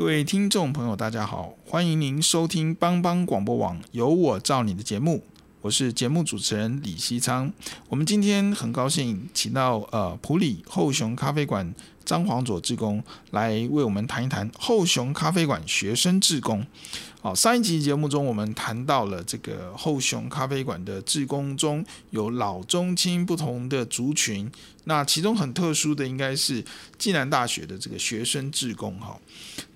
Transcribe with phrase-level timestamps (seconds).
[0.00, 5.22] 各位听众朋友，大家好，欢迎您收听帮帮广播网《由我照你》的节目，
[5.60, 7.52] 我是节目主持人李西昌。
[7.90, 11.74] 我们今天很高兴请到呃普里后熊咖啡馆
[12.10, 16.66] 张黄佐志工来为我们谈一谈后熊咖啡馆学生志工。
[17.20, 24.50] 好，上一集节目中，我们谈到了这个后熊咖啡馆的志工中有老中青不同的族群，
[24.86, 26.64] 那其中很特殊的应该是
[26.98, 29.16] 暨南大学的这个学生志工哈。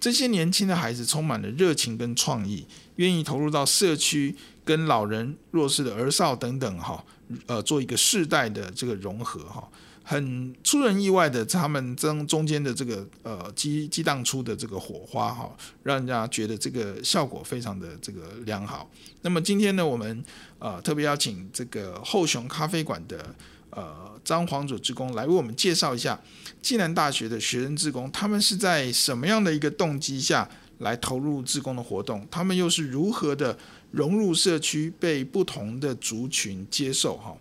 [0.00, 7.04] 这些年轻的孩子充满了热情跟创意，愿意投入到社区跟老人、弱势的儿少等等哈，
[7.46, 9.68] 呃，做一个世代的这个融合哈。
[10.06, 15.50] 很出人意外的，他们中中间的这个呃激激荡出的这个火花哈，
[15.82, 18.90] 让人家觉得这个效果非常的这个良好。
[19.22, 20.22] 那么今天呢，我们
[20.58, 23.34] 呃特别邀请这个后熊咖啡馆的
[23.70, 26.20] 呃张煌佐志工来为我们介绍一下
[26.60, 30.46] 暨南大学的学生志工，他们是在什么样的一个动机下
[30.80, 32.28] 来投入志工的活动？
[32.30, 33.56] 他们又是如何的
[33.90, 37.34] 融入社区，被不同的族群接受哈？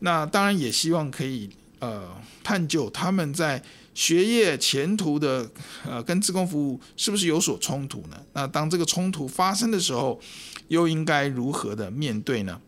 [0.00, 1.48] 那当然也希望可以。
[1.78, 2.08] 呃，
[2.42, 3.62] 探究他们在
[3.94, 5.48] 学业前途的
[5.86, 8.16] 呃，跟自工服务是不是有所冲突呢？
[8.32, 10.20] 那当这个冲突发生的时候，
[10.68, 12.60] 又应该如何的面对呢？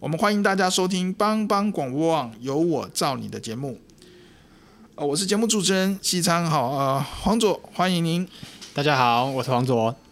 [0.00, 3.78] 我们欢迎大家收听帮帮广播网有我照你的节目。
[4.96, 8.28] 呃，我是节目主持人西昌，好，呃，黄佐，欢迎您。
[8.74, 10.03] 大家好，我是黄佐。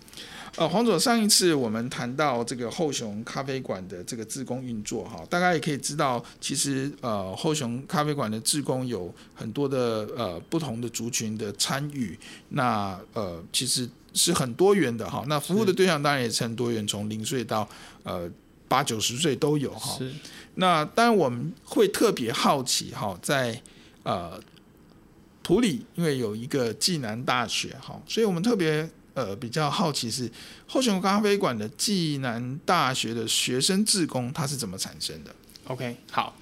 [0.56, 12.18] 呃，黄总，上一次我们谈到这个后雄咖啡馆的这个志工运作哈，大家也可以知道，其实呃后雄咖啡馆的志工有很多的呃不同的族群的参与，
[12.50, 15.24] 那呃其实是很多元的哈。
[15.26, 17.66] 那服务的对象当然也是很多元，从零岁到
[18.02, 18.30] 呃
[18.68, 19.96] 八九十岁都有哈。
[19.96, 20.12] 是。
[20.56, 23.58] 那当然我们会特别好奇哈，在
[24.02, 24.38] 呃
[25.42, 28.86] 普里，因为有一个暨南大学哈，所以我们特别。
[29.14, 30.30] 呃，比较好奇是
[30.66, 35.34] 后熊咖啡馆的暨南大学的学生志工，它是怎么产生的
[35.64, 36.34] ？OK，好，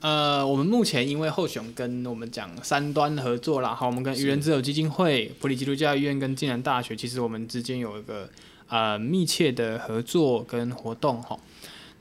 [0.00, 8.28] 呃，我们目前因为后雄跟我们讲三端合作啦，好，我们跟愚人之友基金会、普里基督教医院跟暨南大学，其实我们之间有一个
[8.68, 11.38] 呃密切的合作跟活动哈。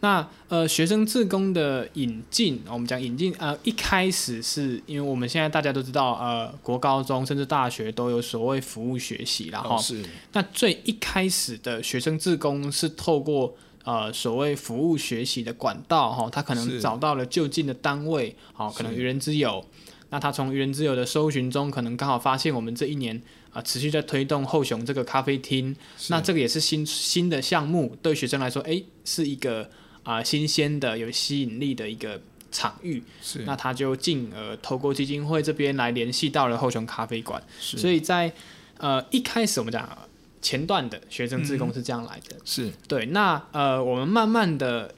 [0.01, 10.01] 那呃，学生自工的引进，我们讲引进，呃，一开始是因为我们现在大家都知道，呃，国高中甚至大学都有所谓服务学习，然后、哦、是。
[10.31, 19.65] 那最一开始的学生自工是透过呃所谓服务学习的管道，哈、哦，他可能找到了就近的单位，好、哦，可能愚人之友。
[20.11, 23.17] 那他从愚人之友的搜寻中，可能刚好发现我们这一年
[23.51, 25.75] 啊、呃、持续在推动后雄这个咖啡厅，
[26.07, 29.69] 那这个也是新新的项目，对学生来说，哎，是一个。
[30.03, 32.21] 啊、呃，新鲜的、有吸引力的一个
[32.51, 38.31] 场域，是那他就进而透过基金会这边来联系到了后熊咖啡馆，所以在
[38.77, 39.97] 呃一开始我们讲
[40.41, 43.05] 前段的学生自工是这样来的，嗯、是对。
[43.07, 44.95] 那呃我们慢慢的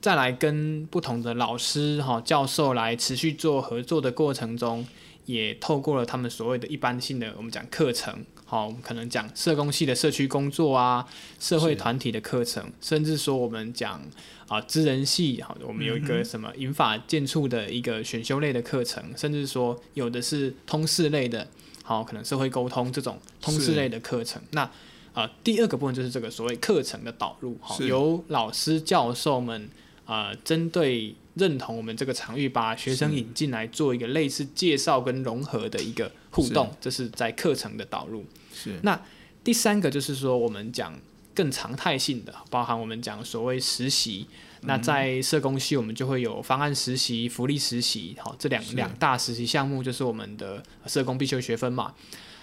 [0.00, 4.86] 再来跟不同的老师哈、教授来持续做合作的过程中，
[5.26, 8.24] 也透过了他们所谓的一般性的我们讲课程。
[8.50, 11.06] 好，我们可能讲社工系的社区工作啊，
[11.38, 14.02] 社会团体的课程，甚至说我们讲
[14.48, 21.46] 啊，知人系，好，我们有一个什么银法建处的一个选修类的课程，甚至说有的是通识类的，
[21.84, 24.42] 好，可能社会沟通这种通识类的课程。
[24.50, 24.68] 那
[25.12, 29.70] 啊，第二个部分就是这个所谓课程的导入，好，由老师教授们
[30.06, 31.14] 啊，针对。
[31.34, 38.24] 认同我们这个场域，把学生引进来做一个类似介绍跟融合的一个互动，是这是在课程的导入。
[38.62, 38.78] 是。
[38.82, 39.00] 那
[39.42, 40.98] 第三个就是说，我们讲
[41.34, 44.26] 更常态性的，包含我们讲所谓实习。
[44.62, 51.94] 嗯、那在社工系，我们就会有方案实习、福利实习，好，这两两大实习项目就是我们的社工必修学分嘛。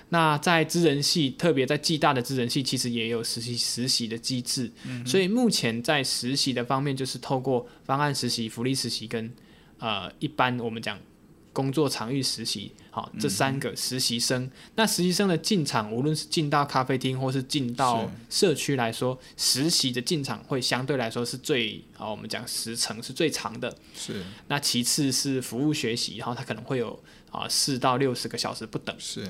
[0.09, 4.71] 那在资人系，特别在暨大的资人系，其实也有实习实习的机制。
[4.85, 9.31] 嗯、所以目前在实习的方面，就是透过方案实习、福利实习跟
[9.79, 10.97] 呃一般我们讲
[11.57, 14.44] 工作场域实习，好，这三个实习生。
[14.44, 23.75] 嗯、那实习生的进场，无论是进到咖啡厅或是进到社区来说，实习的进场会相对来说是最啊，我们讲时程是最长的。
[23.95, 24.21] 是。
[24.50, 27.01] 那其次是服务学习，然后它可能会有
[27.31, 28.95] 啊四到六十个小时不等。
[29.00, 29.27] 是。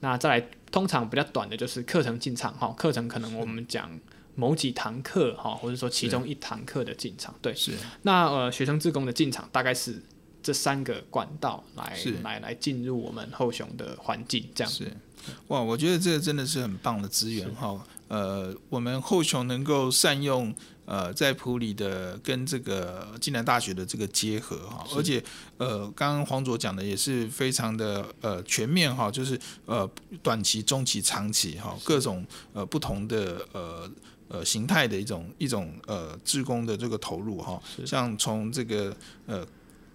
[0.00, 3.96] 那再来，通常比较短的就是课程进场哈，课程可能我们讲
[4.34, 7.54] 某几堂课哈，或者说其中一堂课的进场，对。
[7.54, 7.70] 是。
[8.02, 10.02] 那呃，学生自工的进场大概是
[10.48, 14.72] 这三个管道来来来进入我们后雄的环境，这样。
[14.72, 14.90] 是。
[15.48, 17.78] 哇，我觉得这个真的是很棒的资源哈。
[18.08, 20.54] 呃，我们后雄能够善用。
[20.88, 25.22] 呃，在普里的跟这个暨南大学的这个结合哈，而且
[25.58, 29.86] 呃，刚刚黄卓讲的也是非常的呃全面哈，就是呃
[30.22, 33.90] 短期、中期、长期哈，各种呃不同的呃
[34.28, 38.96] 呃形态的一种一种呃职工的这个投入哈，像从这个
[39.26, 39.46] 呃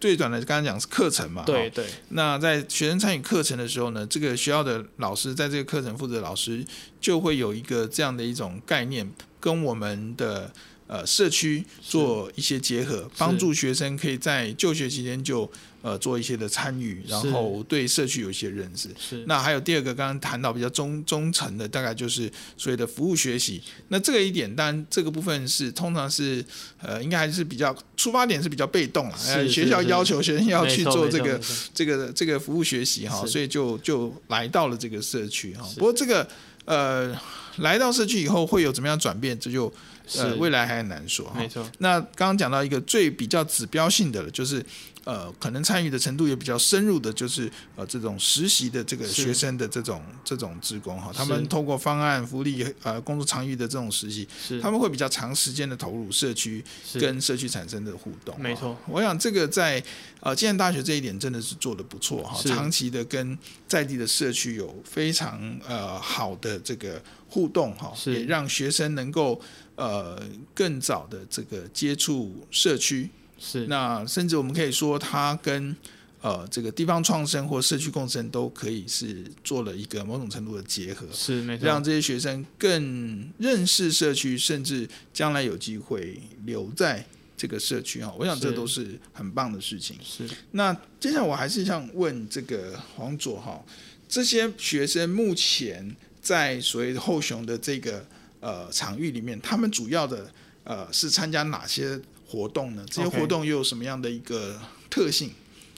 [0.03, 6.61] 最短的刚才讲是课程嘛，对对，那在学生参与课程的时候呢，这个学校的老师在这个课程负责老师
[6.99, 9.09] 就会有一个这样的一种概念，
[9.39, 10.51] 跟我们的。
[10.85, 15.49] 呃，社区做一些结合，帮助学生可以在就学期间就
[15.81, 18.89] 呃做一些的参与，然后对社区有一些认识。
[18.99, 19.23] 是。
[19.25, 23.61] 那还有第二个，刚刚谈到比较中中层的，大概就是所谓的服务学习。
[23.87, 26.43] 那这个一点，当然这个部分是通常是
[26.79, 29.17] 呃，应该还是比较出发点是比较被动了。
[29.27, 31.39] 呃，学校要求学生要去做这个
[31.73, 35.67] 这个这个服务学习哈，所以就就来到了这个社区哈。
[35.75, 36.27] 不过这个
[36.65, 37.17] 呃，
[37.57, 39.39] 来到社区以后会有怎么样转变？
[39.39, 39.73] 这就。
[40.17, 41.31] 呃，未来还很难说。
[41.35, 41.69] 没错。
[41.79, 44.63] 那刚刚讲到一个最比较指标性的了，就是
[45.05, 54.27] 呃，可能参与的程度也比较深入的，就是呃，这种实习的这个学生的这种这种职工哈，他们透过方案、福利呃工作场域的这种实习，
[54.61, 56.63] 他们会比较长时间的投入社区，
[56.99, 58.39] 跟社区产生的互动。
[58.39, 58.77] 没错。
[58.87, 59.83] 我想这个在
[60.21, 69.41] 呃暨南大学这一点真的是做的不错哈，长期的跟在地的社区有非常呃好的这个互动哈，也让学生能够。
[69.75, 70.21] 呃，
[70.53, 73.09] 更早的这个接触社区，
[73.39, 75.75] 是那甚至我们可以说，它跟
[76.21, 87.03] 呃这个地方创生或社区共生都可以是做了一个某种程度的结合，是没错，让这些学生更认识社区，甚至将来有机会留在
[87.35, 88.13] 这个社区哈。
[88.15, 89.97] 我想这都是很棒的事情。
[90.03, 93.59] 是那接下来我还是想问这个黄佐哈，
[94.07, 98.05] 这些学生目前在所谓的后雄的这个。
[98.43, 100.29] 呃，场域里面，他们主要的
[100.65, 101.97] 呃是参加哪些
[102.27, 102.85] 活动呢？
[102.91, 104.59] 这些活动又有什么样的一个
[104.89, 105.31] 特性？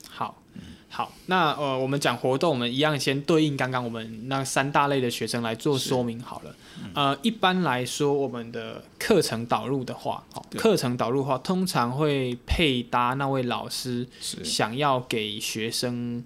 [0.09, 0.41] 好，
[0.89, 6.55] 好，那呃，我们讲活动，我们一样先对应刚刚我们那三大类的学生来做说明好了。
[6.95, 16.25] 呃，一般来说，我们的课程导入的话，好课程导入的话，通常会配搭那位老师想要给学生。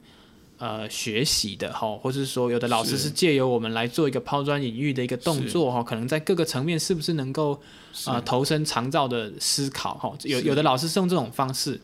[0.59, 7.57] 呃，学习的哈，或是说有的老师是借由我们来做一个抛砖引玉的一个动作哈，可能在各个层面是不是能够
[8.05, 10.13] 呃投身长照的思考哈？
[10.23, 11.79] 有有的老师是用这种方式，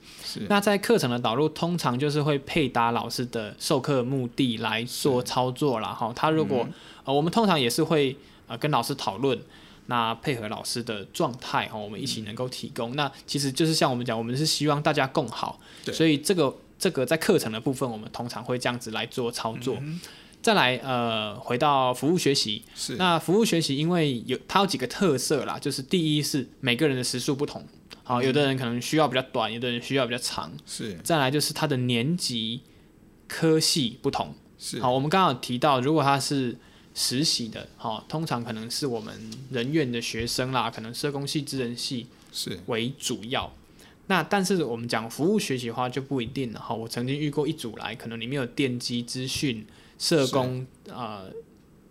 [0.49, 6.11] 那在课程的导入通常就是会配搭老师的授课目的来做操作了哈。
[6.13, 6.73] 他如果、嗯、
[7.05, 8.17] 呃，我们通常也是会
[8.47, 9.39] 呃跟老师讨论，
[9.85, 12.95] 那配合老师的状态哈，我们一起能够提供、嗯。
[12.97, 15.61] 那其实就是像我们讲，我们是希望大家共好，
[15.93, 16.53] 所以这个。
[16.77, 19.77] 这个在课程的部分，我们通常会这样子来做操作。
[19.81, 19.99] 嗯、
[20.41, 27.65] 再来，呃，回到服务学习，是那服务学习，因为有它有几个特色啦，就是第一是每个人的时数不同，
[28.03, 30.51] 好、嗯，有的人可能需要比较短，有的人需要比较长。
[30.65, 30.95] 是。
[31.03, 32.61] 再来就是他的年级
[33.27, 34.79] 科系不同，是。
[34.81, 36.57] 好，我们刚刚有提到，如果他是
[36.93, 39.13] 实习的，好，通常可能是我们
[39.49, 43.51] 人院的学生啦，可能社工系、资人系是为主要。
[44.07, 46.75] 那但是我们讲服务学习的话就不一定了哈。
[46.75, 49.65] 我曾经遇过一组来，可能里面有电机、资讯、
[49.97, 51.31] 社工、呃、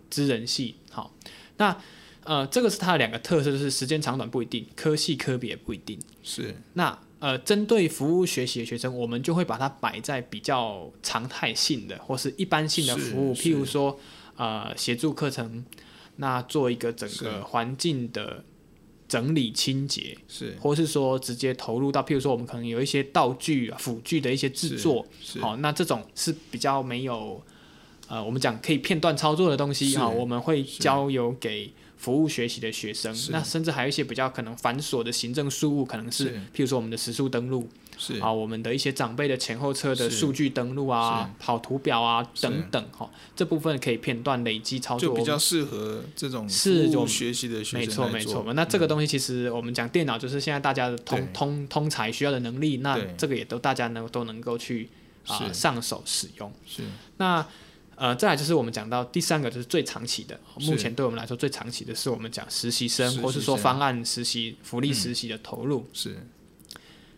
[0.09, 0.75] 资人系。
[0.89, 1.13] 好，
[1.57, 1.77] 那
[2.23, 5.99] 呃这个是它的两个特色，就是时间长短不一定，科系科别不一定。
[6.23, 6.55] 是。
[6.73, 13.99] 那呃针对服务学习的学生，我们就会把它摆在比较常态性的或是一般性的服务，譬如说
[14.37, 15.65] 呃协助课程，
[16.15, 18.45] 那做一个整个环境的。
[19.07, 25.05] 整理清洁是，或是说直接投入到，譬如说我们可能有一些道具、辅具的一些制作，
[25.39, 27.41] 好，那这种是比较没有
[28.07, 33.15] 呃，我们讲可以片段操作的东西哈，我们会交由给服务学习的学生。
[33.31, 37.67] 那甚至还有一些比较可能繁琐的行政事务，可能是，是譬如说我们的时数登录。
[37.97, 38.19] 是。
[38.19, 47.79] 啊，我们的一些长辈的前后车的数据登录啊，跑图表啊等等哈，这部分可以片段累积操作，就比较适合这种是学习的学生。
[47.79, 54.89] 没错没错，那这个东西其实我们讲电脑就是现在大家的通通通才需要的能力，那这个也都大家能都能够去
[55.27, 56.51] 啊、呃、上手使用。
[56.65, 56.83] 是。
[57.17, 57.45] 那
[57.95, 63.21] 呃再来就是我们讲到第三个就是最长期的，目前对我们来说最长期的是我们讲实习生。
[63.21, 65.87] 或是说方案实习福利实习的投入。
[65.93, 66.17] 是。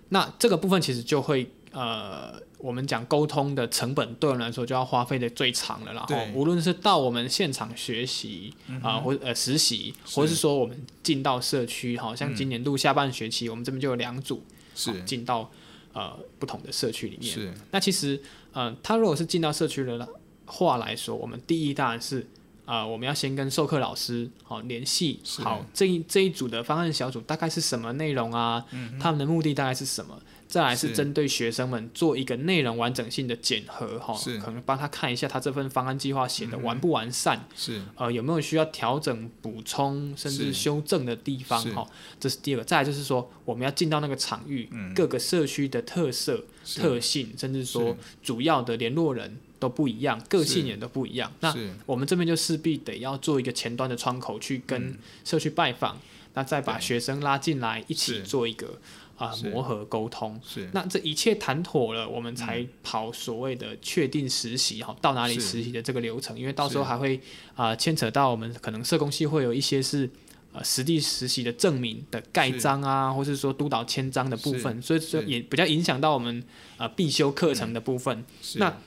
[0.09, 5.93] 那这个部分其实就会呃，我们讲沟通的成本，对我们来说就要花费的最长了。
[5.93, 14.43] 然后无论是到我们现场学习啊、呃，或呃实习，或是说我们进到社区，好像今年度下半学期，嗯、我们这边就有两组
[14.75, 15.51] 是进到
[15.93, 17.31] 呃不同的社区里面。
[17.31, 18.21] 是那其实
[18.53, 20.07] 呃，他如果是进到社区的
[20.45, 22.25] 话来说，我们第一当然是。
[22.67, 28.63] 啊、呃，我们要先跟授课老师好联系，好这一这一组的方案小组大概是什么内容啊？
[28.71, 30.21] 嗯、他们的目的大概是什么？
[30.47, 41.85] 再来是针对学生们做一个内容完整性的检核，哈，可能帮他看一下他这份方案计划写的完不完善，是呃有没有需要调整、补充甚至修正的地方，哈，
[42.17, 42.63] 这是第二个。
[42.63, 46.45] 再来就是说，我们要进到那个场域，嗯、各个社区的特色、
[46.77, 49.37] 特性，甚至说主要的联络人。
[49.59, 51.31] 都不一样，个性也都不一样。
[51.39, 55.99] 那我们这边就势必得要做一个前端的窗口，去跟社区拜访，嗯，
[56.35, 58.79] 那再把学生拉进来，一起做一个
[59.17, 60.39] 啊、呃、磨合沟通。
[60.45, 60.69] 是。
[60.73, 66.37] 那这一切谈妥了，我们才跑所谓的确定实习哈，到哪里实习的这个流程。
[66.37, 67.19] 因为到时候还会
[67.55, 70.09] 啊牵扯到我们可能社工系会有一些是
[70.53, 76.43] 呃实地实习的证明的盖章啊，或是说督导签章的部分，所以说也比较影响到我们
[76.77, 78.23] 呃必修课程的部分。
[78.55, 78.77] 那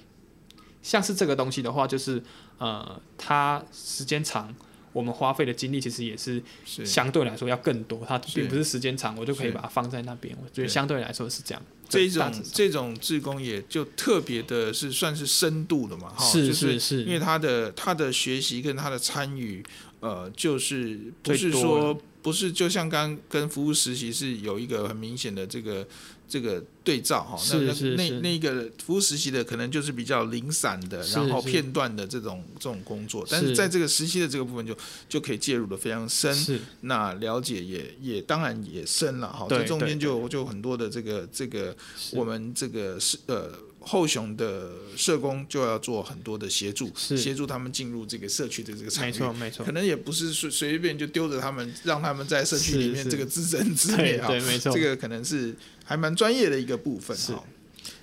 [0.83, 2.23] 像是这个东西的话，就是
[2.59, 4.55] 呃，它时间长，
[4.93, 8.03] 我们花费的精力其实也是相对来说要更多。
[8.09, 10.37] 它并不是时间长，我就可以把它放在那边。
[10.43, 11.63] 我觉得相对来说是这样。
[11.89, 19.63] 这一种这种志工也就特别的是算是深度的嘛，哈，是是是，因为他的他的学习跟他的参与，
[20.01, 25.87] 呃，就是不是说不是就像刚跟服务实习是有一个很明显的这个。
[26.31, 34.75] 这个对照哈，那那那个服务实习的可能就是比较零散的，然后片段的这种这种工作，但是在这个实习的这个部分就
[35.09, 36.33] 就可以介入的非常深，
[36.83, 41.77] 那了解也也当然也深了哈，这中间就就很多的这个这个
[42.13, 43.51] 我们这个是呃。
[43.91, 57.43] 后雄的社工就要做很多的协助，协助他们进入这个社区的这个场域，没错没错，可能也不是随随便就丢着他们，让他们在社区里面这个自生自灭啊，对，没错，这个可能是还蛮专业的一个部分哈。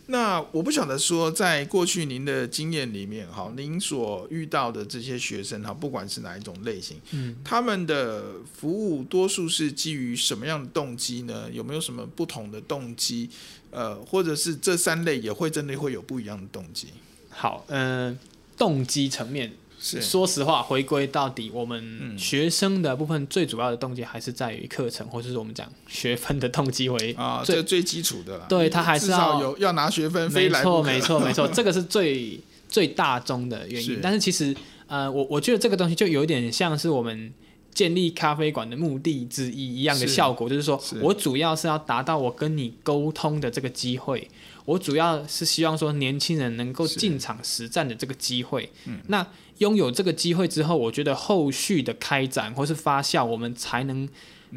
[0.10, 11.50] 那我不晓得说，在过去您的经验里面哈，您所遇到的这些学生哈，不管是哪一种类型，嗯，他们的服务多数是基于什么样的动机呢？
[11.52, 13.30] 有没有什么不同的动机？
[13.78, 16.88] 呃，或者是这三类也会真的会有不一样的动机。
[17.30, 18.18] 好，嗯、呃，
[18.58, 28.48] 动机层面是说实话，回归到底，我们学生的部分最主要的动机还是在于课程，或者是我们讲学分的动机为啊，最最基础的啦。
[28.50, 34.00] 对，他还是要有要拿学分，没错，没错，没错， 这个是最最大宗的原因。
[34.02, 34.56] 但是其实，
[34.88, 37.32] 呃，我我觉得这个东西就有点像是我们。
[37.78, 44.28] 建立咖啡馆的目的之一一样的效果，是就是说我主要是要达到我跟你沟通的这个机会，
[44.66, 48.72] 我主要是希望说年轻人能够进场实战的这个机会。
[49.10, 49.28] 那
[49.60, 54.10] 拥有这个机会之后，我觉得后续的开展或是发酵，我们才能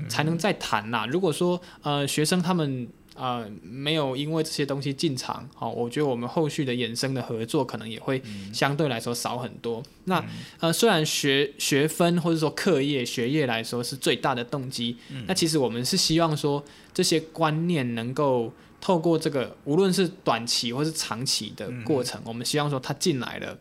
[0.09, 1.05] 才能再谈呐。
[1.07, 2.89] 如果说呃学生他们。
[3.21, 9.81] 呃，没有因为这些东西进场，好、哦，我觉得我们后续的衍生的合作可能也会相对来说少很多。
[9.81, 10.25] 嗯、那
[10.61, 18.51] 呃，虽然学学分或者说课业学业来说是最大的动机，嗯、那其实我们是希望说这些观念能够
[18.81, 23.59] 透过这个无论是短期或是长期的过程，嗯、我们希望说他进来了，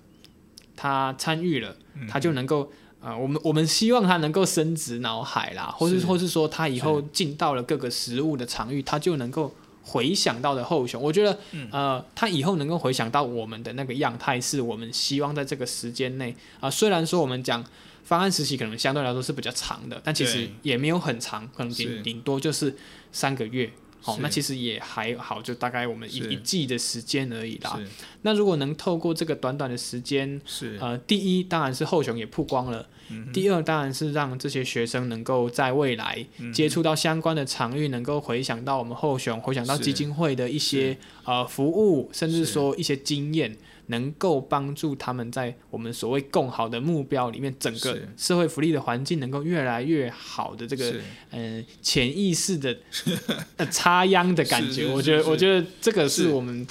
[0.78, 1.76] 他参与了，
[2.08, 2.72] 他就能够。
[3.02, 9.54] 啊、呃，我们我们希望他能够深植脑海啦，或是或是说他以后进到了各个食物的场域，他就能够
[9.84, 11.02] 回想到的后雄。
[11.02, 11.40] 我觉得，
[11.72, 16.72] 呃，他以后能够回想到我们的那个样态，是我们希望在这个时间内啊、呃。
[16.72, 17.64] 虽然说我们讲
[18.04, 22.76] 方案实习可能相对来说是比较长的，但其实也没有很长，可能顶顶多就是
[23.12, 23.72] 三个月。
[24.02, 27.80] 好，那其实也还好，就大概我们一一季的时间而已啦。
[28.22, 30.40] 那如果能透过这个短短的时间，
[30.80, 43.58] 呃，第一当然是后雄也曝光了，嗯，第二当然是让这些学生能够在未来接触到相关的场域，能够回想到我们后雄，回想到基金会的一些呃服务，甚至说一些经验。
[43.90, 50.96] 能够帮助他们在我们所谓共好的目标里面，整个社会福利的环境能够越来越好的这个
[51.30, 52.76] 嗯潜意识的
[53.70, 56.66] 插秧的感觉，我觉得我觉得这个是我们。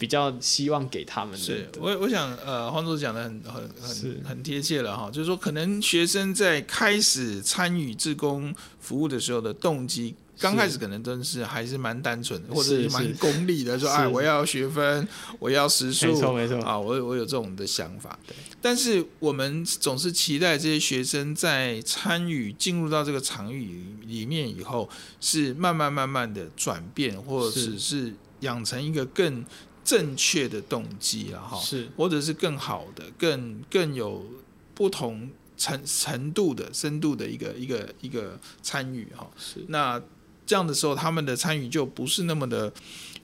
[0.00, 15.06] 比较希望给他们的，是我我想呃，黄总讲的很很很很贴切了哈，就是说可能学生在开始参与志工服务的时候的动机，刚开始可能真的是还是蛮单纯的，或者是蛮功利的，说哎我要学分，
[15.38, 16.58] 我要时数，没错没错。
[16.62, 18.18] 啊，我我有这种的想法。
[18.26, 24.88] 对，但是我们总是期待这些学生在参与进入到这个场域里面以后，
[25.20, 29.44] 是慢慢慢慢的转变，或者是养成一个更。
[29.82, 31.88] 正确的动机了哈，是。
[31.96, 34.24] 或者是更好的、更更有
[34.74, 39.28] 不同程程度的深度的一个一个一个参与哈。
[39.36, 39.64] 是。
[39.68, 40.00] 那
[40.50, 42.72] 这样的时候，他们的参与就不是那么的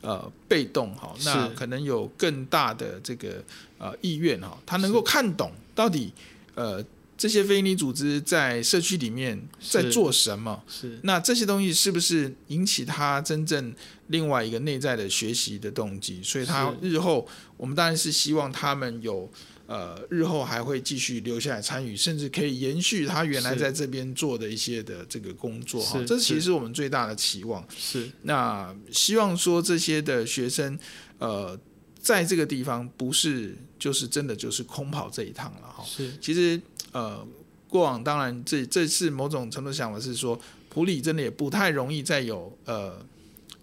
[0.00, 1.12] 呃被动哈。
[1.24, 3.42] 那可能有更大的这个
[3.78, 6.12] 呃意愿哈，他能够看懂到底
[6.54, 6.84] 呃。
[7.18, 10.62] 这些非营利组织在社区里面在做什么？
[10.68, 13.74] 是，是那这些东西是不是引起他真正
[14.08, 16.22] 另外一个内在的学习的动机？
[16.22, 19.26] 所以他日后我们当然是希望他们有
[19.66, 26.02] 呃日后还会继续留下来参与，甚至可以延续他原来在这边做的一些的这个工作哈。
[26.06, 27.66] 这其实是我们最大的期望。
[27.76, 30.78] 是那希望说这些的学生
[31.18, 31.58] 呃
[32.00, 35.84] 在这个地方不是就是真的就是空跑这一趟了哈。
[35.86, 36.60] 是其实。
[36.92, 37.26] 呃，
[37.68, 42.96] 过往当然这这次某种程度想法是说，普里真的也不太容易再有呃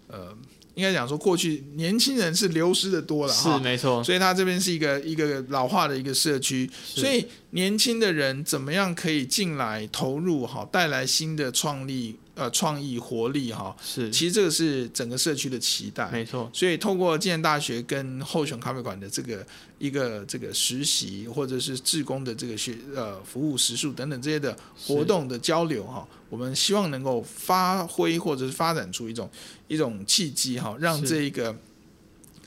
[0.06, 0.38] 呃，
[0.74, 12.16] 应该讲说过去年轻人是流失的多了哈，是没错，所以它这边是一个一个老化的一个社区，所以年轻的人怎么样可以进来投入哈，带来新的创立。
[12.36, 16.50] 呃，创意活力哈，是，其实这个是整个社区的期待，没错。
[16.52, 19.46] 所以透过建大学跟后选咖啡馆的这个
[19.78, 29.30] 一个这个实习，或者是志工的这个学呃服务时数等等这些的活动的交流哈，我们希望能够发挥或者是发展出一种
[29.68, 31.56] 一种契机哈，让这一个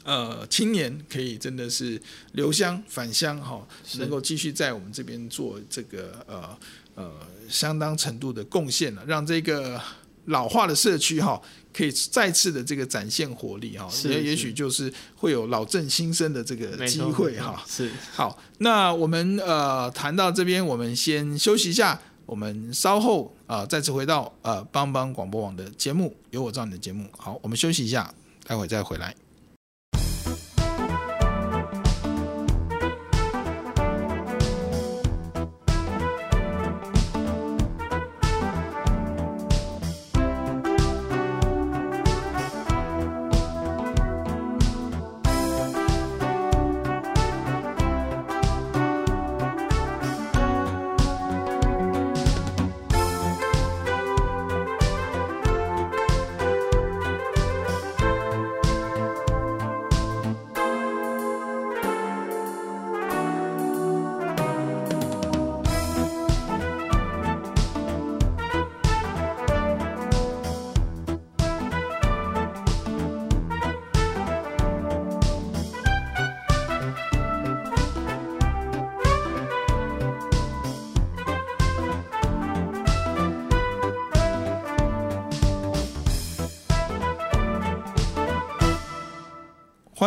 [0.03, 1.98] 呃青年可以真的是
[2.34, 3.65] 留乡返乡哈，
[4.00, 6.58] 能够继续在我们这边做这个呃。
[6.98, 7.12] 呃，
[7.48, 9.80] 相当程度的贡献了，让这个
[10.25, 11.39] 老化的社区哈，
[11.72, 17.63] 可以再次的这个展现活力哈，也也许就是会有老正新生的这个机会哈。
[17.67, 27.08] 是好，那我们呃谈到这边，我们先休息一下，我们稍后啊、呃、再次回到呃帮帮广播网的节目，有我照你的节目。
[27.15, 28.12] 好，我们休息一下，
[28.43, 29.27] 待会再回来。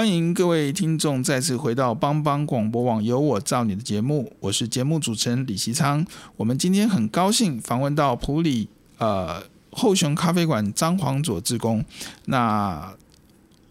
[0.00, 6.02] 欢迎各位听众再次回到帮帮广播网，由我造你的节目，我是节目主持人李希昌。
[6.38, 11.84] 我们今天很高兴访问到普里呃后雄咖啡馆张黄佐志工。
[12.24, 12.90] 那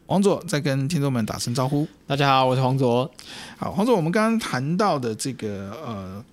[0.05, 1.87] 黄佐再跟听众们打声招呼。
[2.05, 3.09] 大家好，我是黄佐。
[3.57, 6.23] 好，黄佐，我们刚刚谈到的这个呃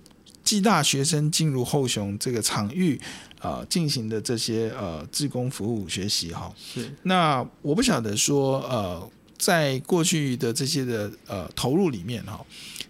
[0.44, 3.00] 暨大学生进入后雄这个场域
[3.40, 6.94] 呃进行的这些呃志工服务学习哈，是。
[7.04, 9.10] 那我不晓得说呃。
[9.46, 12.44] 在过去的这些的呃投入里面哈，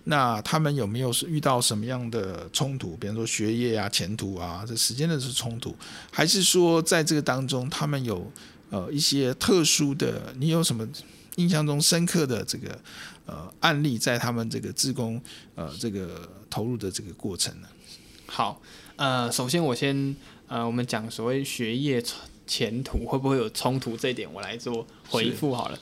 [0.04, 2.96] 那他们有没有是遇到什么样的冲突？
[2.96, 5.76] 比方说学业啊、前途啊，这时间的是冲突，
[6.10, 8.32] 还是说在这个当中他们有
[8.70, 10.32] 呃一些特殊的？
[10.38, 10.88] 你有什么
[11.34, 12.80] 印象中深刻的这个
[13.26, 15.20] 呃案例，在他们这个自工
[15.56, 17.68] 呃这个投入的这个过程呢？
[18.24, 18.62] 好，
[18.96, 20.16] 呃，首先我先
[20.48, 22.02] 呃我们讲所谓学业
[22.46, 25.78] 前途会不会有冲突这一点，我来做回复好了。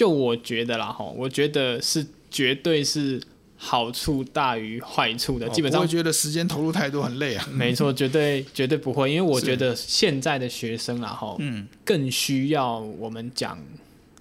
[0.00, 3.20] 就我觉得啦，哈，我觉得是绝对是
[3.54, 5.46] 好处大于坏处的。
[5.50, 7.46] 基本上，我觉得时间投入太多很累啊。
[7.52, 13.62] 没错，绝对绝对不会，因为我觉得现在的学生啊，哈，嗯，更需要我们讲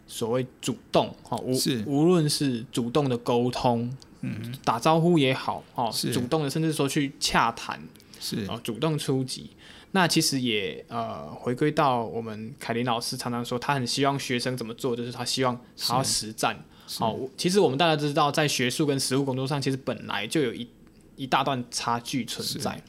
[0.05, 3.89] 所谓主动哈，无是无论是主动的沟通，
[4.19, 7.81] 嗯，打招呼也好，哦，是主动的，甚至说去洽谈，
[8.19, 9.49] 是哦，主动出击。
[9.91, 16.63] 那其实也呃，回归到我们凯琳老师常常说，他很希望学生怎么做，就是他希望他要实战。
[16.97, 20.67] 好、哦，其实我们大家知道，在学术跟实务工作上，其实本来就有一
[21.15, 22.79] 一大段差距存在。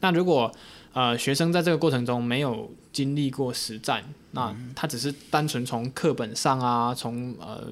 [0.00, 0.52] 那如果
[0.92, 7.68] 呃学生在这个过程中没有经历过实战，那他只是单纯从课本上啊，从呃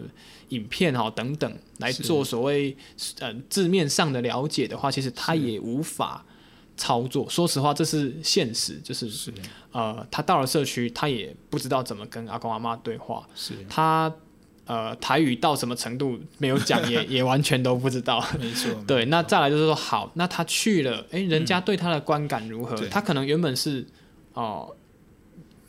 [0.50, 2.76] 影片哈、哦、等等来做所谓
[3.18, 6.24] 呃字面上的了解的话，其实他也无法。
[6.76, 9.32] 操作，说实话，这是现实，就是，是
[9.72, 14.12] 呃，他到了社区，他也不知道怎么跟阿公阿妈对话，是他
[14.66, 18.70] 呃台语到什么程度没有讲， 也也完全都不知道，没错。
[18.86, 22.76] 对，那再来就是说，好，那他去了，哎，人家对他的观感如何？
[22.76, 23.86] 嗯、他可能原本是
[24.34, 24.68] 哦。
[24.70, 24.76] 呃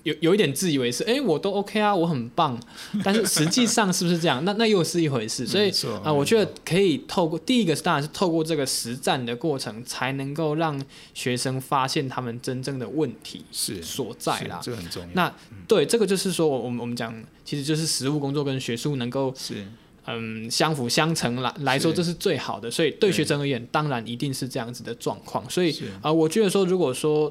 [0.07, 2.57] 有有一点自以为是，哎、欸，我都 OK 啊，我很棒，
[3.03, 4.43] 但是实际上是不是这样？
[4.45, 5.45] 那那又是一回事。
[5.45, 5.69] 所以
[6.01, 10.81] 啊、呃，我觉得可以透过第一个，当然是透过这个实战的过程，才能够让
[11.13, 14.61] 学生发现他们真正的问题是所在啦。
[14.63, 15.09] 这个很重要。
[15.11, 15.35] 那
[15.67, 19.65] 对这个就是说，我们我们讲，其实就是实务工作跟学术能够是
[20.05, 22.71] 嗯相辅相成来来说，这是最好的。
[22.71, 25.47] 所以对学生而言，当然一定是这样子的状况。
[25.49, 27.29] 所以啊、呃，我觉得说，如果说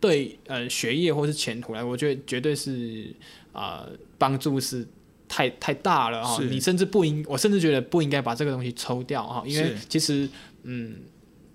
[0.00, 3.12] 对呃学业或是前途来，我觉得绝对是
[3.52, 3.84] 啊
[4.16, 4.86] 帮助是
[5.26, 6.40] 太太大了哈。
[6.44, 10.28] 你甚至不应，我甚至觉得不应该把这个东西抽掉哈，因为其实
[10.62, 10.96] 嗯，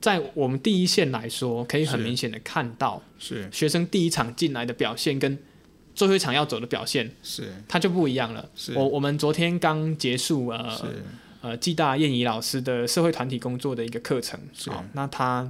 [0.01, 3.49] 在我们第一线来说，可以很明显的看到是。
[3.49, 5.38] 学生第一场进来的表现跟
[5.95, 7.49] 最后一场要走的表现是。
[7.67, 8.49] 它就不一样了。
[8.75, 10.86] 我我们昨天刚结束呃
[11.39, 15.49] 呃暨大燕怡老师的社会团体工作的一个课程，好，那他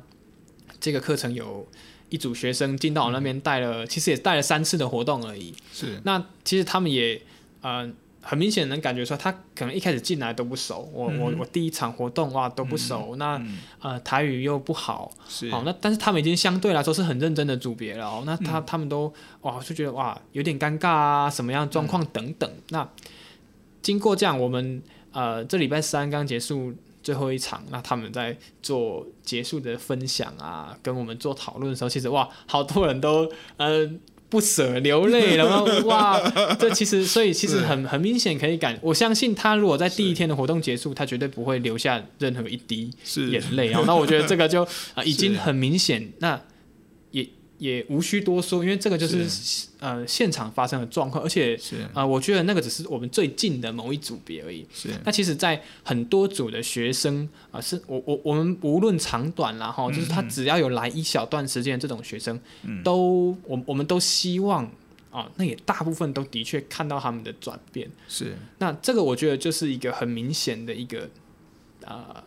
[0.79, 1.67] 这个课程有。
[2.13, 5.51] 一组学生进到我那边带了，嗯、其实也带了三次的活动而已。
[5.73, 7.19] 是，那其实他们也，
[7.61, 10.87] 呃，很明显能感觉出来，他可能一开始进来都不熟。
[10.93, 18.05] 我、嗯、我我第一场活动哇都不熟，嗯、那、嗯、呃台语又不好，是，好，那但是他们已经相对来说是很认真的组别了。
[18.05, 22.47] 哦，那他、嗯、他们都哇就觉得哇有点尴尬啊，什么样状况等等。
[22.47, 22.89] 嗯、那
[23.81, 26.75] 经过这样，我们呃这礼拜三刚结束。
[27.03, 36.19] 最后一场，那他们在做结束的分享啊，跟我们做讨论的时候，其实哇，好多人都嗯不舍流泪，然后哇，
[36.57, 42.89] 这其实所以其实很很明显可以感，我相信他如果在第一天的活动结束，他绝对不会留下任何一滴
[43.29, 43.83] 眼泪啊。
[43.85, 44.63] 那我觉得这个就
[44.95, 46.41] 啊、已经很明显，那。
[47.63, 51.55] 也无需多说，因为这个就是，是呃现场发生的状况，而且
[51.93, 54.65] 啊、呃，我觉得那个只是我们最近的某一组别而已。
[54.73, 64.65] 是，那其实，在很多组的学生啊、呃，是我我我们无论长短啦哈，就是他只要有来一小段时间，这种学生，嗯、都我我们都希望
[65.09, 67.89] 啊、呃，那也大部分都的确看到他们的转变。
[68.09, 71.09] 是，那这个我觉得就是一个很明显的一个
[71.85, 72.23] 啊。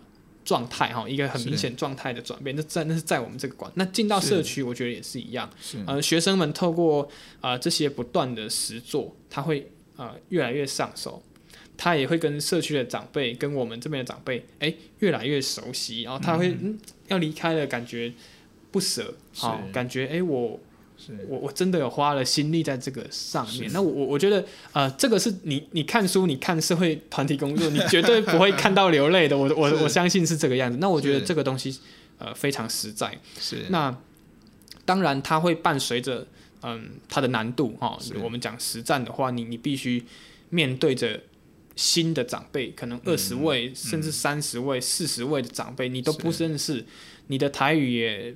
[0.46, 3.70] 呃状态哈，一个很明显状态的转变，那在那是在我们这个馆。
[3.74, 5.50] 那进到社区，我觉得也是一样。
[5.60, 7.02] 是呃，学生们透过
[7.40, 11.22] 啊、呃、这些不断的实作，他会啊、呃、越来越上手，
[11.76, 16.02] 他也会跟社区的长辈，跟我们这边的长辈，哎、欸，越来越熟悉。
[16.02, 16.78] 然后他会嗯，嗯
[17.08, 18.12] 要离开了，感觉
[18.70, 20.60] 不舍，好，感觉哎、欸、我。
[21.28, 29.36] 我我真的有花了心力在这个上面，那我我我觉得，呃，这个是你你看书，你看社会团体工作，你绝对不会看到流泪的。
[29.36, 30.78] 我我我相信是这个样子。
[30.80, 31.78] 那我觉得这个东西，
[32.18, 33.16] 呃，非常实在。
[33.38, 33.66] 是。
[33.68, 33.96] 那
[34.84, 36.26] 当然，它会伴随着，
[36.62, 37.98] 嗯，它的难度哈。
[38.22, 40.02] 我们讲实战的话，你你必须
[40.48, 41.20] 面对着
[41.76, 46.84] 新的长辈，可能二十位、嗯、甚至三十位、四十位的长辈，你都不认识，
[47.26, 48.34] 你的台语也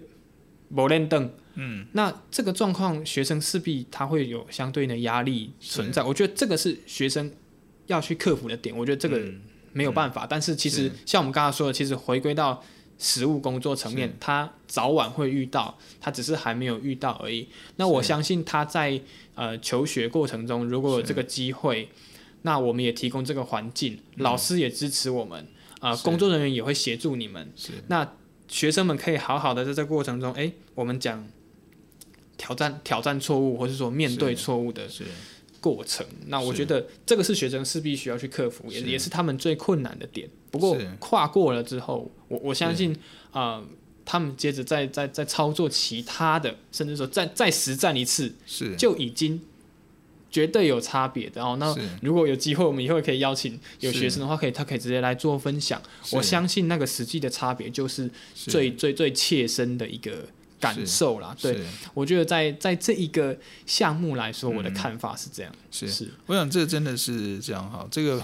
[0.69, 1.25] 没练到。
[1.55, 6.03] 嗯，那这个状况，学生势必他会有相对应的压力存在。
[6.03, 7.31] 我觉得这个是学生
[7.87, 8.77] 要去克服的点。
[8.77, 9.21] 我觉得这个
[9.73, 10.25] 没有办法。
[10.25, 12.63] 嗯、但是其实像我们刚才说的，其实回归到
[12.99, 17.49] 实务工作层面，他早晚会遇到，他只是还没有遇到而已。
[17.77, 19.01] 那我相信他在
[19.35, 21.89] 呃求学过程中，如果有这个机会，
[22.43, 25.47] 那我们也提供这个环境，老师也支持我们，
[25.81, 27.53] 呃，工作人员也会协助你们。
[27.89, 28.13] 那
[28.49, 31.27] 学生们可以好好的在这个过程中，哎，我们讲。
[32.41, 34.89] 挑战挑战错误，或是说面对错误的
[35.61, 40.27] 过程，那我觉得这个是学生是必须要去克服，也也是他们最困难的点。
[40.51, 42.97] 不过跨过了之后，我我相信
[43.31, 43.65] 啊、呃，
[44.07, 48.75] 他们接着再再再操作其他的，甚至说再再实战一次，是。
[48.75, 49.39] 就已经
[50.31, 51.59] 绝对有差别的哦。
[51.61, 55.83] 那如果有机会，我们以后可以邀请有学生的话，可以他可以直接来做分享。
[56.13, 58.11] 我相信那个实际的差别就是。
[58.35, 60.27] 最最最切身的一个。
[60.61, 61.35] 感受啦。
[61.41, 65.53] 对，我觉得在在这一个项目来说，我的看法是这样。
[65.73, 68.23] 是是，我想这真的是这样哈，这个。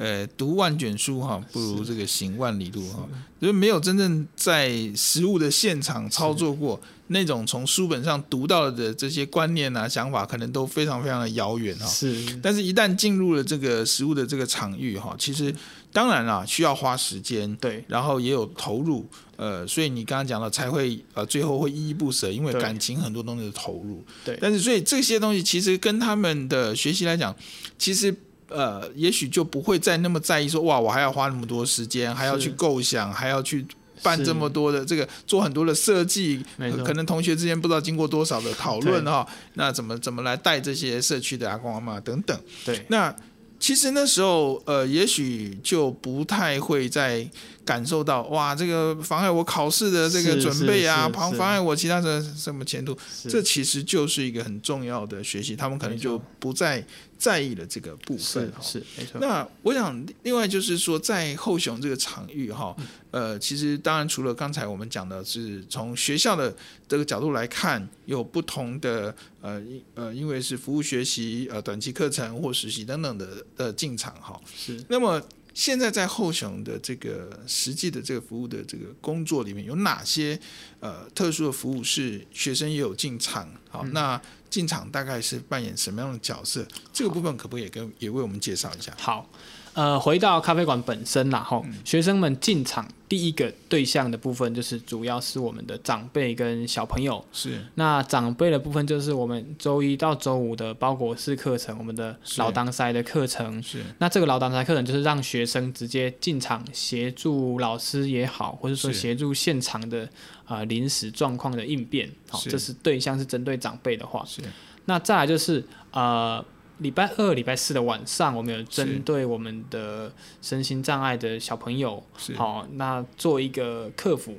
[0.00, 3.06] 呃，读万卷书哈，不如这个行万里路哈。
[3.38, 11.86] 就是没有真正在实物的现场操作过，那种从书本上读到的这些观念啊、想法，可能都非常非常的遥远哈。
[11.86, 12.34] 是。
[12.42, 15.54] 但是，一旦进入了这个实物的这个场域哈，其实
[15.92, 24.38] 当然啦，需要花时间，对，然后也有投入，呃，所以你刚刚讲了才会呃，最后会依依不舍，因为感情很多东西的投入，对。
[24.40, 27.34] 但是，所以这些东西其实跟他们的学习来讲，
[27.78, 28.14] 其实。
[28.52, 33.64] 呃，也许就不会再那么在意说，哇，我还要花那么多时间，还要去构想，还要去
[34.02, 36.44] 办这么多的这个，做很多的设计，
[36.84, 39.24] 可能同学之间不知道经过多少的讨论哈，
[39.54, 43.14] 那怎么怎么来带这些社区的阿公阿妈等等，对，那。
[43.60, 47.28] 其实那时候，呃，也许就不太会在
[47.64, 52.96] 感受到，哇，这个妨碍我考试的这个准备啊，妨妨碍我其他的什么前途，
[53.28, 56.84] 这其实就是一个很重要的学习，他们可能就不再
[57.18, 58.52] 在意了这个部分。
[58.60, 59.20] 是，是没错。
[59.20, 62.74] 那我想，另外就是说，在后雄这个场域哈。
[63.12, 66.54] 呃，其实当然，除了刚才我们讲的是从学校的
[66.86, 69.60] 这个角度来看，有不同的呃
[69.94, 74.40] 呃，因为是服务学习呃短期课程或实习等等的的进场哈。
[74.56, 74.80] 是。
[74.88, 75.20] 那么
[75.60, 80.40] 现在在后雄的这个实际的这个服务的这个工作里面，有哪些
[80.80, 83.46] 呃特殊的服务是学生也有进场？
[83.68, 84.18] 好，嗯、那
[84.48, 86.66] 进场大概是扮演什么样的角色？
[86.94, 88.90] 这个部分可不可以也跟也为我们介绍一下？
[88.96, 89.28] 好。
[89.72, 97.24] 呃，回到咖啡馆本身啦，吼，学生们进场第一个对象的部分，就是主要是我们的长辈跟小朋友。
[97.32, 97.64] 是。
[97.76, 103.62] 那长辈的部分，就是我们周一到周五的包裹式课程，我们的老当塞的课程。
[103.62, 103.84] 是。
[103.98, 110.08] 那这个老当塞课程，就是让学生直接进场协助老师也好，或者说协助现场的
[110.46, 112.10] 啊临时状况的应变。
[112.28, 114.24] 好，这是对象是针对长辈的话。
[114.26, 114.42] 是。
[114.86, 116.44] 那再来就是呃。
[116.80, 120.12] 礼拜二、礼拜四的晚上，我们有针对我们的
[120.42, 122.02] 身心障碍的小朋友，
[122.34, 124.38] 好，那做一个客服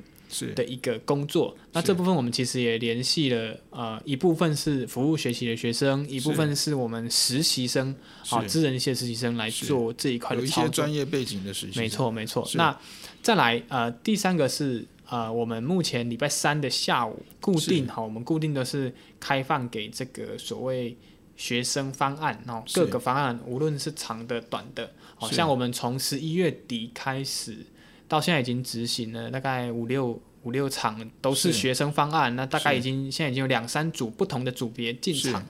[0.54, 1.56] 的一个工作。
[1.72, 7.94] 那这部分我们其实也联系了，呃，一部分是服务学习的学生，一部分是我们实习生，
[8.26, 10.62] 好，资人系实习生来做这一块的操作。
[10.62, 11.82] 有一些专业背景的实习生。
[11.82, 12.48] 没错，没错。
[12.54, 12.76] 那
[13.22, 20.96] 再来，呃，第三个是，呃，我们目前礼拜三的下午固定，好，我们固定的是开放给这个所谓。
[21.42, 27.66] 学生方案哦，各个方案无论是长的短的，好像我们从十一月底开始
[28.06, 35.44] 到现在已经执行了大概五六五六场都是学生方案，那大概已经现在已经有两三组不同的组别进场，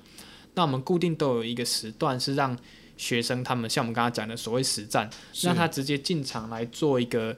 [0.54, 2.56] 那我们固定都有一个时段是让
[2.96, 5.10] 学生他们像我们刚刚讲的所谓实战，
[5.42, 7.36] 让他直接进场来做一个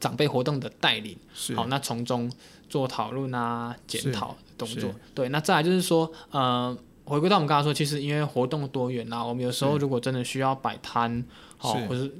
[0.00, 1.16] 长辈活动的带领，
[1.54, 2.28] 好，那从中
[2.68, 6.76] 做讨论啊检讨动作，对，那再来就是说，呃。
[7.06, 11.24] 回归到我们刚才说，其实因为活动多元啊，我们有时候如果真的需要摆摊，
[11.56, 12.12] 好，或是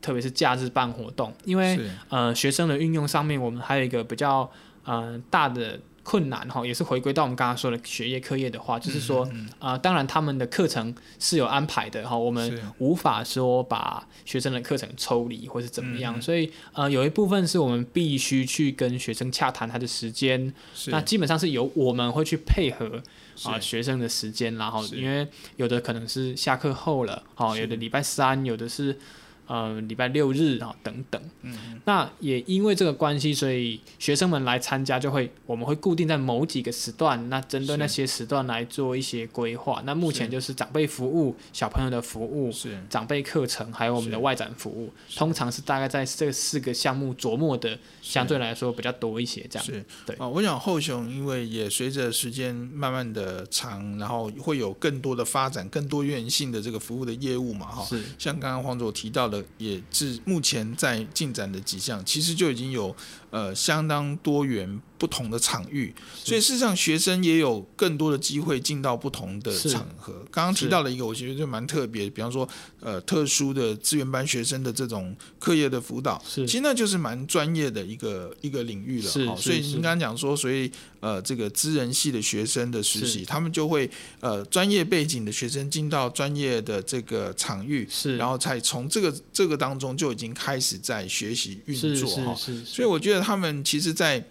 [0.00, 1.80] 特别是假日办活动，因为
[2.10, 4.48] 呃学生的运用上面，我们还有一个比较
[4.84, 9.24] 呃大的困难哈，也是回归到我们刚刚说的学业课业的话，就是说
[9.58, 20.54] 啊、呃，当然他们的课程是有安排的哈，我们无法说把学生的课程抽离或是怎么样，所以呃有一部分是我们必须去跟学生洽谈他的时间，
[20.88, 23.02] 那基本上是由我们会去配合。
[23.42, 28.96] 啊，学生的时间，然后因为有的可能是下课后了，哦，有的礼拜三，有的是。
[29.46, 39.82] 呃，礼拜六日啊等等，嗯，那也因为这个关系，所以学生们来参加就会，我们会固定在某几个时段，那针对那些时段来做一些规划。
[39.84, 42.82] 那目前就是长辈服务、小朋友的服务、是。
[42.88, 49.46] 长辈课程，还有我们的外展服务，通常是大概在这四个项目琢磨的，相对来说比较多一些。
[49.50, 49.66] 这样。
[49.66, 49.84] 是。
[50.06, 50.16] 对。
[50.16, 58.02] 啊，我想后雄因为也随着时间慢慢的长，然后会有更多的发展、更多元性的这个服务的业务嘛，哈，是。
[58.18, 59.33] 像刚刚黄总提到的。
[59.58, 62.94] 也是目前在进展的几项，其实就已经有
[63.34, 65.92] 呃相当多元不同的场域，
[66.22, 70.24] 所以事实上学生也有更多的机会进到不同的场合。
[70.30, 79.10] 刚刚提到了一个，我觉得就蛮特别，比方说呃特殊的资源班学生的这种课业的辅导，其实那就是蛮专业的一个一个领域了。
[79.26, 80.70] 好，所以您刚刚讲说，所以
[81.00, 92.34] 呃这个资人系的学生的实习，他们就会呃专业背景的学生进到专业的这个场域，是，然后才从这个这个当中就已经开始在学习运作哈。
[92.64, 94.22] 所以我觉得他们其实，在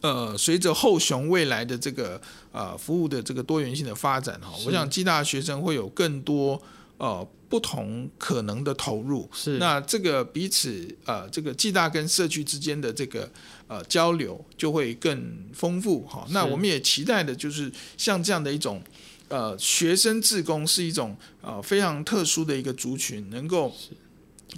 [0.00, 2.18] 呃，随着后雄未来的这个
[2.52, 6.60] 呃服务的这个多元性的发展哈，我想暨大学生会有更多
[6.96, 9.58] 呃不同可能的投入，是。
[9.58, 13.30] 那这个彼此呃这个暨大跟社区之间的这个
[13.66, 16.26] 呃交流就会更丰富哈。
[16.30, 18.82] 那我们也期待的就是像这样的一种
[19.28, 23.70] 呃学生自工是一种呃非常特殊的一个族群，能够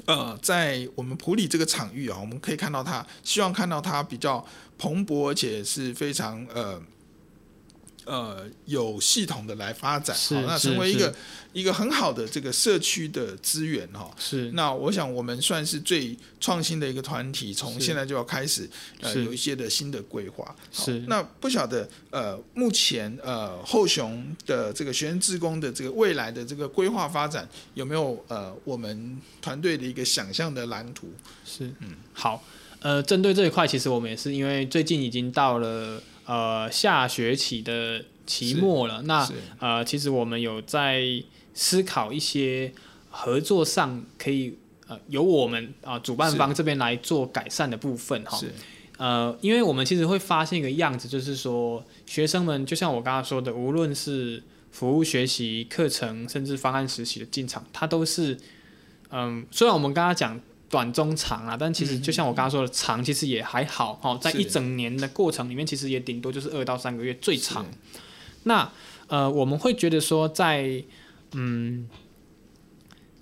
[0.06, 4.44] 呃在我们普里这个场域啊，我们可以看到它，希望看到它比较
[4.78, 6.80] 蓬勃，而且是非常呃。
[8.04, 11.14] 呃，有系统的来发展，好，那成为一个
[11.52, 14.10] 一个很好的这个社区的资源哈。
[14.18, 18.68] 是，那我想我们算是最创新的一个团体，从现在就要开始
[19.00, 20.54] 呃有一些的新的规划。
[20.72, 31.08] 是，那不晓得呃目前呃后雄的这个学生志工的这个未来的这个规划发展有没有呃我们团队的一个想象的蓝图？
[31.44, 32.42] 是，嗯，好，
[32.80, 36.02] 呃，针对这一块，其实我们也是因为最近已经到了。
[36.24, 41.02] 呃，下学期的期末了，那呃，其实我们有在
[41.52, 42.72] 思考一些
[43.10, 44.56] 合作上可以
[44.86, 48.40] 呃由我们啊、呃、主办方这边来做改善的部分哈。
[48.98, 58.34] 呃，因为我们其实会发现一个样子，就是说学生们就像我刚刚说的，无论是服务学习课程，甚至方案实习的进场，它都是
[59.10, 60.40] 嗯、呃，虽然我们刚刚讲。
[60.72, 67.66] 短中长啊，但其实就像我刚刚说的，长其实也还好哦，在一整年的过程里面，其实也顶多就是二到三个月最长。
[68.44, 68.72] 那
[69.08, 70.84] 呃，我们会觉得说在，在
[71.32, 71.86] 嗯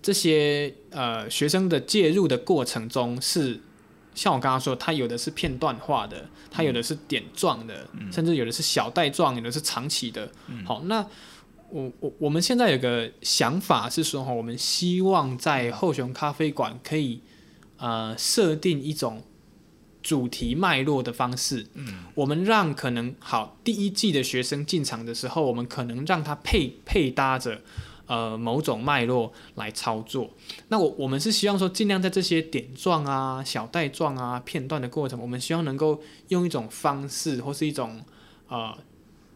[0.00, 3.60] 这些呃学生的介入的过程中是，是
[4.14, 10.30] 像我刚刚说，他有的是片段化的，他有的是点状的，嗯、甚至有的是小带状，有的是长期的。
[10.46, 11.04] 嗯、好，那。
[11.72, 17.22] 我我我们现在有个想法是说哈，我们希望在后雄咖啡馆可以
[17.80, 19.24] 呃设定一种
[20.00, 27.60] 主题脉络的方式，嗯，我们让可能好第一季的学生进场的时候，我们可能让他配配搭着
[28.06, 30.30] 呃某种脉络来操作。
[30.68, 38.00] 那我我们是希望说，尽量在这些点状啊、小带状啊、片段的过程，我们希望能够用一种方式或是一种
[38.48, 38.78] 呃。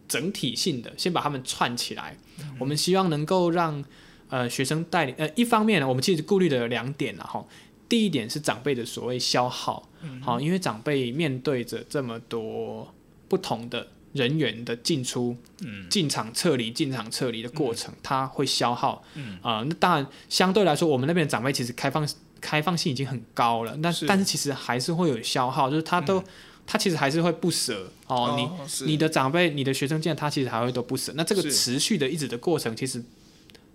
[0.06, 2.14] 整体性的，先把他们串起来。
[2.38, 3.82] 嗯、我们希望能够让
[4.28, 7.48] 呃学生带领呃一方面呢，我们其实顾虑的有两点然后
[7.94, 9.88] 第一点是长辈的所谓消耗，
[10.20, 12.92] 好、嗯，因为长辈面对着这么多
[13.28, 19.38] 不同的人员的进出，嗯，进场撤离、进场撤离的过程，他、嗯、会消耗，嗯。
[19.42, 22.04] 啊、呃，那当然相对来说，我们那边的长辈其实开放
[22.40, 24.06] 开放性已经很高了，但是。
[24.06, 26.18] 但是其实还是会有消耗，就是他都。
[26.18, 26.24] 嗯。
[26.66, 31.12] 他其实还是会不舍哦，哦，你你的长辈、你的学生见他其实还会都不舍。
[31.14, 33.04] 那这个持续的一直的过程，其实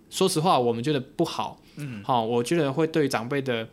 [0.10, 1.62] 说实话，我们觉得不好。
[1.76, 3.70] 嗯，好、哦，我觉得会对长辈的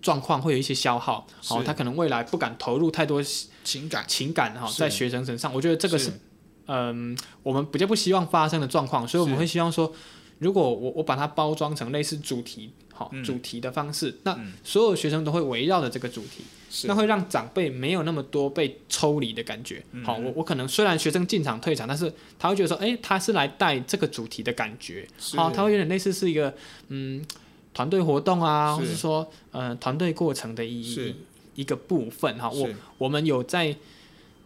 [0.00, 1.26] 状况会有一些消耗。
[1.42, 3.22] 好、哦，他可能未来不敢投入太多
[3.64, 5.52] 情感情感哈、哦，在学生身上。
[5.54, 6.10] 我觉得这个是
[6.66, 9.92] 嗯，我们比较不希望发生的状况，所以我们会希望说，
[10.38, 12.72] 如果我我把它包装成类似主题。
[12.92, 16.44] 好主题的方式，那所有学生都会围绕着这个主题，
[16.86, 19.82] 那会让长辈没有那么多被抽离的感觉。
[20.04, 25.08] 好，我我可能虽然学生进场退场，但是他会觉得说，哎，他是来带这个主题的感觉。
[25.34, 26.54] 好，他会有点类似是一个
[26.88, 27.24] 嗯
[27.74, 31.14] 团队活动啊，或是说呃团队过程的一
[31.54, 32.38] 一个部分。
[32.38, 33.76] 哈，我我们有在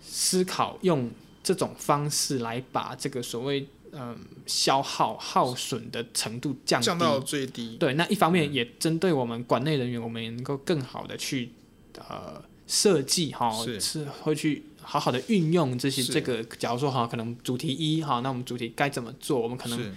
[0.02, 1.10] 思考用
[1.42, 3.66] 这种方式来把这个所谓。
[3.96, 7.76] 嗯，消耗耗损的程度降低，降到最低。
[7.76, 11.52] 对，那一方面也针对我们馆内人员，我们也能够更好的去
[11.96, 16.42] 呃设计哈，是会去好好的运用这些这个。
[16.58, 19.38] 假如说哈，可能主题一哈，那我们主题该怎么做？
[19.38, 19.94] 我们可能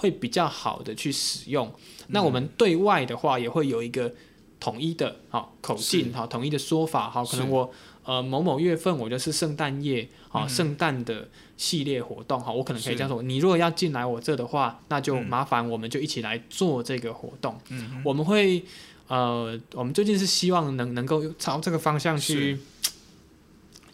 [0.00, 1.72] 会比较好的去使用。
[2.08, 4.12] 那我们对外的话，也会有一个
[4.58, 7.24] 统一的啊口径哈，统一的说法哈。
[7.24, 7.70] 可能我
[8.04, 11.28] 呃某某月份我就是圣诞夜啊，圣诞的。
[11.60, 17.60] 系列活动哈，我可能可以这样说：你如果要进来我这的话，那就麻烦我们就一起来做这个活动。
[17.68, 18.64] 嗯，我们会
[19.08, 22.58] 呃，我们最近是希望能能够朝这个方向去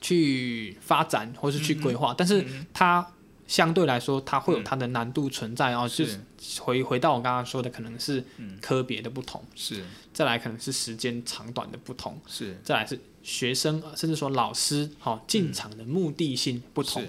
[0.01, 2.13] 去发展，或是去规划。
[2.13, 3.05] 嗯、但是它
[3.47, 5.89] 相对来说，它会有它的难度存在哦。
[5.89, 6.21] 就是
[6.61, 8.25] 回回到我刚刚说的，可能是
[8.61, 9.85] 科别的不同，是。
[10.13, 12.59] 再来可能是时间长短的不同，是。
[12.63, 17.05] 再来是学生甚至说老师好进场的目的性不同。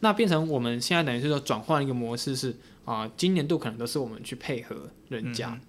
[0.00, 2.50] 那变成我们现在等于是说转换一个模式是
[2.84, 5.60] 啊、呃，今年度可能都是我们去配合人家，嗯、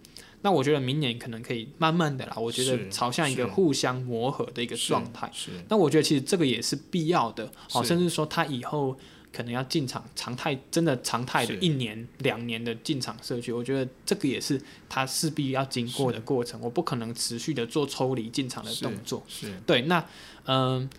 [0.41, 5.31] 那我觉得明年可能可以慢慢的啦，我觉得朝向一个互相磨合的一个状态。
[5.33, 8.99] 是，是，那我觉得其实这个也是必要的，好，甚至说他以后
[9.37, 19.23] 可能要进场常态，真的常态的一年两年的进场社区，我觉得这个也是他势必要经过的过程，我不可能持续的做抽离进场的动作。
[19.27, 19.99] 是，是对，那
[20.45, 20.79] 嗯。
[20.79, 20.89] 呃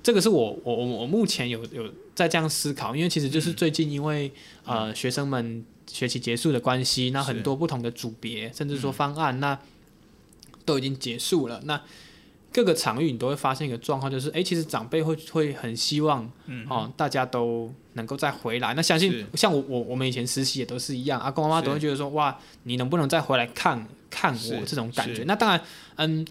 [0.00, 4.32] 这个是我我我我目前有有在这样思考，因为其实就是最近因为、
[4.64, 9.58] 嗯、呃学生们学期结束的关系，那很多不同的组别甚至说方案、嗯、那
[10.64, 11.82] 都已经结束了，那
[12.52, 18.74] 各个场域你都会发现一个状况，就是哎，其实长辈会会很希望、嗯、哦大家都能够再回来。
[18.74, 25.24] 那相信像我我我们以前实习也都是一样，阿公阿妈都会觉得说哇，你能不能再回来看看我这种感觉？
[25.24, 25.60] 那当然，
[25.96, 26.26] 嗯，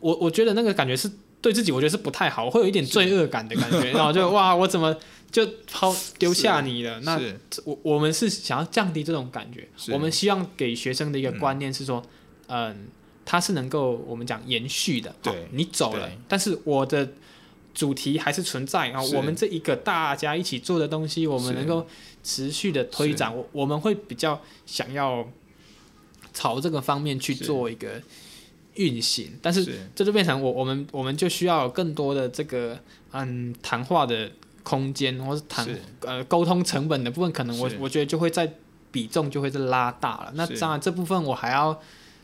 [0.00, 1.10] 我我觉得那个感觉是。
[1.40, 4.94] 对自己我觉得是不太好，会有一点罪恶感的感觉， 然后就哇，我怎么
[5.30, 6.98] 就抛丢下你了？
[7.02, 7.16] 那
[7.64, 12.04] 我我们是想要降低这种感觉，我们希望给学生的一个观念是说，
[12.48, 12.88] 嗯，
[13.28, 15.14] 它是能够我们讲延续的。
[15.22, 17.06] 对，你走了，但是我的
[17.74, 19.02] 主题还是存在啊。
[19.12, 21.86] 我们这一个大家一起做的东西，我们能够
[22.24, 25.28] 持续的推展，我我们会比较想要
[26.32, 28.00] 朝这个方面去做一个。
[28.78, 32.78] 运行，但是这就变成我我们我们就需要有更多的这个
[33.10, 34.30] 嗯谈话的
[34.62, 35.66] 空间，或是谈
[36.02, 38.54] 呃沟通成本的部分，可能我我觉得就会在
[38.92, 40.32] 比重就会是拉大了。
[40.36, 41.76] 那当然这部分我还要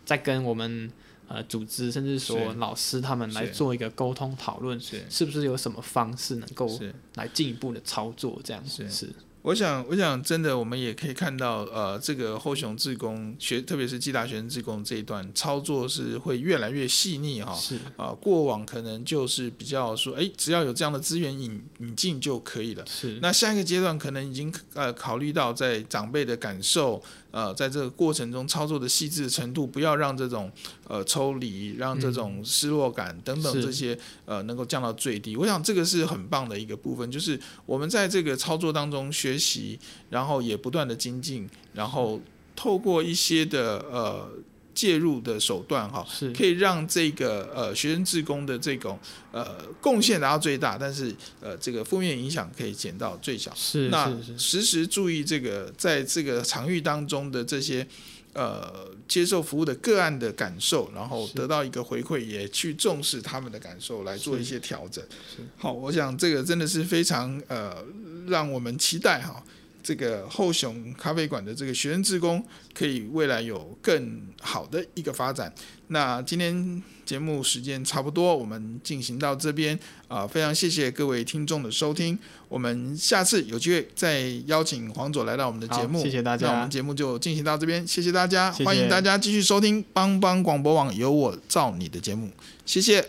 [0.04, 0.90] 再跟我们
[1.28, 6.68] 呃组织，甚至说老师他们来做一个沟通讨论，是是不是有什么方式能够
[7.14, 9.08] 来进一步的操作这样子是。
[9.42, 17.54] 我想，我想，真的，我们也可以看到，呃，这个后雄志工学，特别是暨大学生志工这一段操作是会越来越细腻哈。
[17.54, 22.82] 是啊，呃，过往可能就是比较说，哎，只要有这样的资源引引进就可以了。
[22.86, 23.18] 是。
[23.20, 27.02] 那下一个阶段可能已经呃考虑到在长辈的感受。
[27.34, 30.48] 呃，在这个过程中操作的细致程度，不要让这种
[30.86, 33.92] 呃抽离，让这种失落感等等这些、
[34.26, 35.36] 嗯、呃能够降到最低。
[35.36, 39.76] 我想这个是很棒的一个部分，就是我们在这个操作当中学习，
[40.10, 42.20] 然后也不断的精进，然后
[42.54, 44.28] 透过一些的呃。
[44.74, 48.98] 介入的手段哈，是可以让这个呃学生志工的这种
[49.30, 53.52] 呃贡献达到最大，但是呃这个负面影响可以减到最小。
[53.54, 57.86] 是，那时时注意这个在这个场域当中的这些
[58.32, 65.04] 呃接受服务的个案的感受，然后得到一个回馈，也去重视他们的感受来做一些调整。
[65.36, 67.84] 是，好，我想这个真的是非常呃
[68.26, 69.42] 让我们期待哈。
[69.84, 75.54] 这个后雄咖啡馆的这个学生志工，可以未来有更好的一个发展。
[75.88, 79.78] 那今天节目时间差不多，我们进行到这边
[80.08, 82.18] 啊、非常谢谢各位听众的收听。
[82.48, 86.46] 我们下次有机会再邀请黄佐来到我们的节目，谢谢大家。
[86.46, 92.30] 那我们节目就进行到这边，谢谢大家，欢迎大家继续收听帮帮广播网有我照你的节目，
[92.64, 93.06] 谢谢，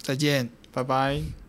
[0.00, 1.43] 再见，拜拜。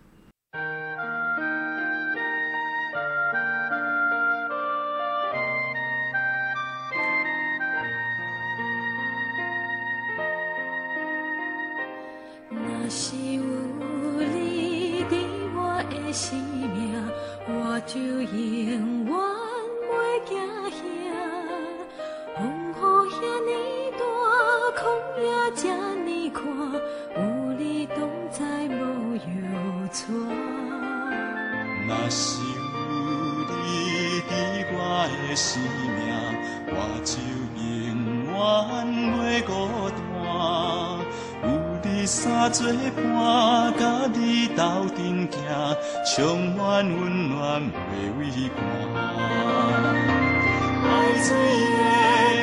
[51.17, 51.35] 水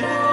[0.01, 0.32] 的